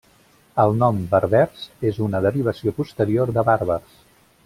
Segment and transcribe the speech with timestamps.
[0.63, 4.05] El nom berbers és una derivació posterior de bàrbars.